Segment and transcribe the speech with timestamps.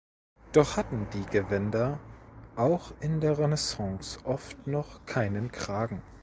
[0.53, 1.99] Doch hatten die Gewänder
[2.55, 6.01] auch in der Renaissance oft noch keinen Kragen.